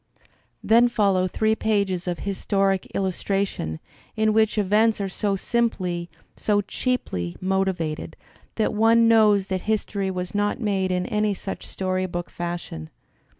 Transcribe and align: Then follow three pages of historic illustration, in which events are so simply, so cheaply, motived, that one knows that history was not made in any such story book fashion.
Then 0.63 0.87
follow 0.87 1.27
three 1.27 1.55
pages 1.55 2.07
of 2.07 2.21
historic 2.21 2.87
illustration, 2.95 3.79
in 4.15 4.33
which 4.33 4.57
events 4.57 4.99
are 4.99 5.07
so 5.07 5.35
simply, 5.35 6.09
so 6.35 6.61
cheaply, 6.61 7.35
motived, 7.39 8.15
that 8.55 8.73
one 8.73 9.07
knows 9.07 9.49
that 9.49 9.61
history 9.61 10.09
was 10.09 10.33
not 10.33 10.59
made 10.59 10.91
in 10.91 11.05
any 11.05 11.35
such 11.35 11.67
story 11.67 12.07
book 12.07 12.31
fashion. 12.31 12.89